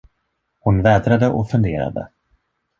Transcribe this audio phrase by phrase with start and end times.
[0.59, 2.07] Hon vädrade och funderade.